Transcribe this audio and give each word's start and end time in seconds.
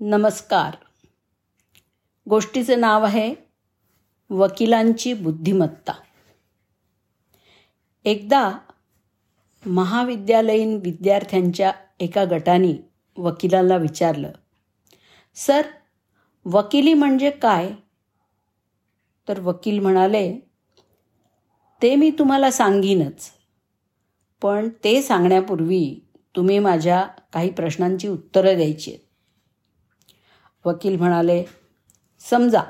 नमस्कार. 0.00 0.76
गोष्टीचं 2.26 2.80
नाव 2.80 3.04
आहे 3.04 3.34
वकिलांची 4.30 5.12
बुद्धिमत्ता. 5.12 5.92
एकदा 8.04 8.58
महाविद्यालयीन 9.66 10.76
विद्यार्थ्यांच्या 10.76 11.72
एका 12.00 12.24
गटाने 12.24 12.72
वकिलाला 13.16 13.76
विचारलं 13.76 14.32
सर 15.36 15.62
वकिली 16.44 16.94
म्हणजे 16.94 17.30
काय? 17.30 17.70
तर 19.28 19.40
वकील 19.40 19.78
म्हणाले 19.78 20.38
ते 21.82 21.94
मी 21.96 22.10
तुम्हाला 22.10 22.50
सांगीनच 22.50 23.30
पण 24.42 24.68
ते 24.84 25.02
सांगण्यापूर्वी 25.02 26.00
तुम्ही 26.36 26.58
माझ्या 26.58 27.02
काही 27.32 27.50
प्रश्नांची 27.50 28.08
उत्तरं 28.08 28.56
द्यायची 28.56 28.90
आहेत 28.90 29.03
वकील 30.64 30.96
म्हणाले 30.96 31.44
समजा 32.20 32.62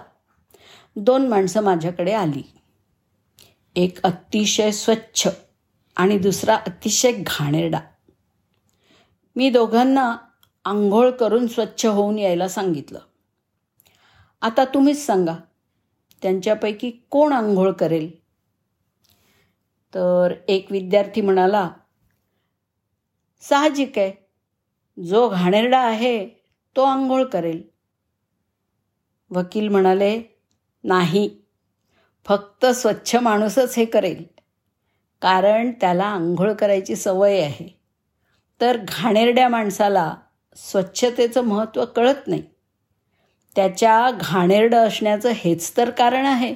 दोन 0.96 1.28
माणसं 1.28 1.60
माझ्याकडे 1.60 2.12
आली. 2.12 2.42
एक 3.76 4.02
अतिशय 4.02 4.70
स्वच्छ 4.70 5.28
आणि 5.96 6.18
दुसरा 6.18 6.54
अतिशय 6.54 7.12
घाणेरडा. 7.12 7.80
मी 9.36 9.50
दोघांना 9.50 10.16
आंघोळ 10.64 11.10
करून 11.10 11.46
स्वच्छ 11.46 11.86
होऊन 11.86 12.18
यायला 12.18 12.48
सांगितलं. 12.48 12.98
आता 14.42 14.64
तुम्हीच 14.64 15.06
सांगा 15.06 15.36
त्यांच्यापैकी 16.22 16.90
कोण 17.10 17.32
आंघोळ 17.32 17.72
करेल? 17.72 18.18
तर 19.94 20.34
एक 20.48 20.72
विद्यार्थी 20.72 21.20
म्हणाला 21.20 21.70
साहजिक 23.40 23.98
आहे. 23.98 24.12
जो 25.02 25.28
घाणेरडा 25.28 25.78
आहे 25.78 26.28
तो 26.76 26.82
आंघोळ 26.82 27.24
करेल. 27.24 27.73
वकील 29.34 29.68
म्हणाले 29.68 30.22
नाही 30.84 31.30
फक्त 32.26 32.66
स्वच्छ 32.66 33.16
माणूसच 33.16 33.74
हे 33.76 33.84
करेल 33.84 34.24
कारण 35.22 35.70
त्याला 35.70 36.04
आंघोळ 36.04 36.52
करायची 36.52 36.96
सवय 36.96 37.40
आहे. 37.40 37.80
तर 38.60 38.76
घाणेरड्या 38.88 39.48
माणसाला 39.48 40.16
स्वच्छतेचं 40.56 41.40
महत्त्व 41.40 41.84
कळत 41.84 42.26
नाही. 42.26 42.42
त्याच्या 43.56 44.10
घाणेरडं 44.10 44.86
असण्याचं 44.86 45.32
हेच 45.34 45.76
तर 45.76 45.90
कारण 45.90 46.26
आहे. 46.26 46.54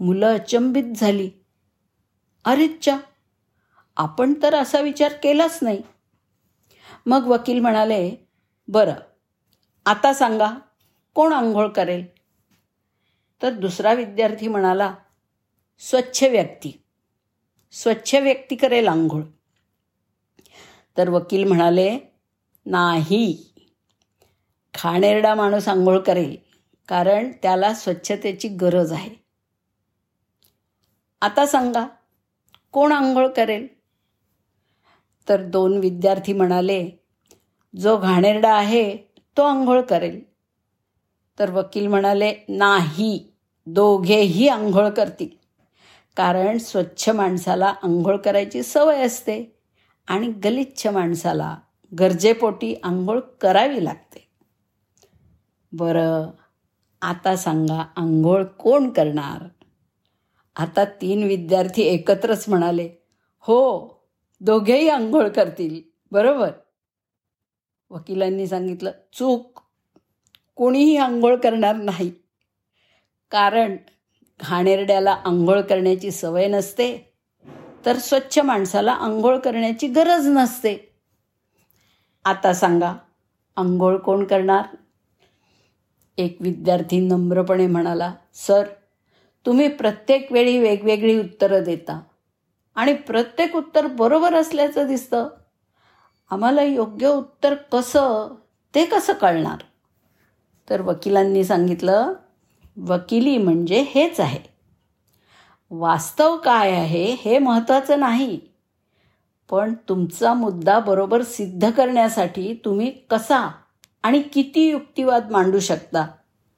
मुलं 0.00 0.34
अचंबित 0.34 0.96
झाली. 0.96 1.30
अरेच्चा 2.44 2.98
आपण 3.96 4.34
तर 4.42 4.54
असा 4.54 4.80
विचार 4.80 5.12
केलाच 5.12 5.58
नाही. 5.62 5.82
मग 7.06 7.26
वकील 7.26 7.58
म्हणाले 7.60 8.16
बरं 8.68 8.94
आता 9.86 10.12
सांगा 10.12 10.50
कोण 11.18 11.32
आंघोळ 11.32 11.68
करेल? 11.68 12.06
तर 13.42 13.50
दुसरा 13.50 13.92
विद्यार्थी 13.92 14.48
म्हणाला 14.48 14.94
स्वच्छ 15.78 16.22
व्यक्ती. 16.22 16.82
स्वच्छ 17.72 18.14
व्यक्ती 18.14 18.56
करेल 18.56 18.88
आंघोळ. 18.88 19.22
तर 20.96 21.08
वकील 21.08 21.44
म्हणाले 21.44 21.98
नाही. 22.66 23.54
खाणेरडा 24.74 25.34
माणूस 25.34 25.68
आंघोळ 25.68 25.98
करेल 25.98 26.36
कारण 26.88 27.32
त्याला 27.42 27.74
स्वच्छतेची 27.74 28.48
गरज 28.48 28.92
आहे. 28.92 29.14
आता 31.20 31.46
सांगा 31.46 31.86
कोण 32.72 32.92
आंघोळ 32.92 33.28
करेल? 33.28 33.66
तर 35.28 35.42
दोन 35.42 35.78
विद्यार्थी 35.78 36.32
म्हणाले 36.32 36.90
जो 37.76 37.96
घाणेरडा 37.96 38.54
आहे 38.54 38.96
तो 39.36 39.42
आंघोळ 39.42 39.80
करेल. 39.80 40.27
तर 41.38 41.50
वकील 41.50 41.86
म्हणाले 41.86 42.34
नाही 42.48 43.32
दोघेही 43.66 44.48
आंघोळ 44.48 44.88
करतील. 44.88 45.28
कारण 46.16 46.58
स्वच्छ 46.58 47.08
माणसाला 47.08 47.74
आंघोळ 47.82 48.16
करायची 48.16 48.62
सवय 48.62 49.02
असते 49.06 49.58
आणि 50.08 50.28
गलिच्छ 50.28 50.86
माणसाला 50.86 51.56
गरजेपोटी 51.98 52.74
आंघोळ 52.82 53.20
करावी 53.20 53.84
लागते. 53.84 54.28
बरं 55.72 56.30
आता 57.02 57.36
सांगा 57.36 57.84
आंघोळ 57.96 58.44
कोण 58.44 58.90
करणार? 58.90 59.48
आता 60.56 60.84
तीन 60.84 61.22
विद्यार्थी 61.22 61.82
एकत्रच 61.82 62.48
म्हणाले 62.48 62.88
हो 63.38 63.88
दोघेही 64.40 64.88
आंघोळ 64.88 65.28
करतील. 65.28 65.80
बरोबर. 66.12 66.50
वकिलांनी 67.90 68.46
सांगितलं 68.46 68.90
चूक 69.12 69.60
कोणीही 70.58 70.96
आंघोळ 70.96 71.36
करणार 71.36 71.76
नाही. 71.76 72.10
कारण 73.30 73.76
घाणेरड्याला 74.40 75.12
आंघोळ 75.24 75.60
करण्याची 75.60 76.10
सवय 76.10 76.46
नसते 76.46 77.14
तर 77.86 77.98
स्वच्छ 77.98 78.38
माणसाला 78.38 78.92
आंघोळ 78.92 79.38
करण्याची 79.38 79.86
गरज 79.86 80.26
नसते. 80.26 80.76
आता 82.24 82.52
सांगा 82.52 82.94
आंघोळ 83.56 83.96
कोण 83.96 84.24
करणार? 84.24 84.76
एक 86.18 86.36
विद्यार्थी 86.40 87.00
नम्रपणे 87.00 87.66
म्हणाला 87.66 88.12
सर 88.34 88.64
तुम्ही 89.46 89.68
प्रत्येक 89.68 90.32
वेळी 90.32 90.58
वेगवेगळी 90.58 91.18
उत्तरं 91.18 91.62
देता 91.64 92.00
आणि 92.76 92.94
प्रत्येक 92.94 93.56
उत्तर 93.56 93.86
बरोबर 93.86 94.34
असल्याचं 94.34 94.86
दिसतं. 94.86 95.28
आम्हाला 96.30 96.62
योग्य 96.62 97.08
उत्तर 97.08 97.54
कसं 97.54 98.34
ते 98.74 98.84
कसं 98.84 99.12
कळणार? 99.12 99.62
तर 100.70 100.80
वकिलांनी 100.80 101.44
सांगितलं 101.44 102.12
वकिली 102.76 103.38
म्हणजे 103.38 103.82
हेच 103.82 104.20
आहे. 104.20 104.38
वास्तव 105.70 106.36
काय 106.36 106.70
आहे 106.70 107.14
हे 107.14 107.38
महत्त्वाचं 107.38 108.00
नाही. 108.00 108.40
पण 109.50 109.74
तुमचा 109.88 110.34
मुद्दा 110.34 110.78
बरोबर 110.78 111.22
सिद्ध 111.22 111.70
करण्यासाठी 111.70 112.60
तुम्ही 112.64 112.90
कसा 112.90 113.50
आणि 114.02 114.22
किती 114.22 114.68
युक्तिवाद 114.68 115.30
मांडू 115.30 115.58
शकता 115.58 116.06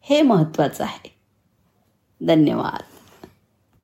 हे 0.00 0.22
महत्त्वाचं 0.22 0.84
आहे. 0.84 1.14
धन्यवाद. 2.26 2.89